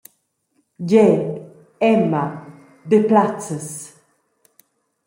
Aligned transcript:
Gie, 0.83 1.43
Emma… 1.79 2.25
Deplazes. 2.89 3.69